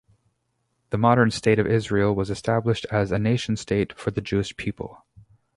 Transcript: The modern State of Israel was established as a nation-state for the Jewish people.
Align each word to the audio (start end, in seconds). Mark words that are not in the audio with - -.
The 0.89 0.97
modern 0.97 1.29
State 1.29 1.59
of 1.59 1.67
Israel 1.67 2.15
was 2.15 2.31
established 2.31 2.87
as 2.89 3.11
a 3.11 3.19
nation-state 3.19 3.93
for 3.99 4.09
the 4.09 4.19
Jewish 4.19 4.57
people. 4.57 5.05